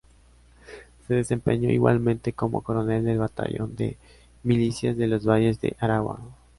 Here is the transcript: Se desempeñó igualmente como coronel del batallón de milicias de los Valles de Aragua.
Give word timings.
Se 1.05 1.13
desempeñó 1.13 1.69
igualmente 1.69 2.33
como 2.33 2.61
coronel 2.63 3.05
del 3.05 3.19
batallón 3.19 3.75
de 3.75 3.99
milicias 4.41 4.97
de 4.97 5.05
los 5.05 5.25
Valles 5.27 5.61
de 5.61 5.75
Aragua. 5.79 6.19